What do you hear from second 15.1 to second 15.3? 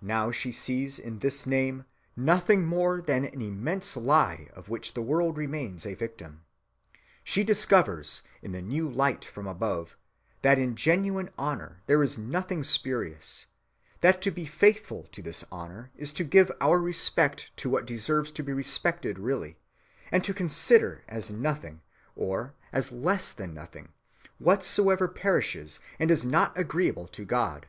to